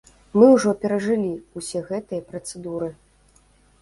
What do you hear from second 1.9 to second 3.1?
гэтыя працэдуры.